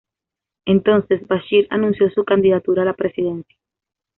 [0.65, 3.55] Entonces, Bashir anunció su candidatura a la presidencia.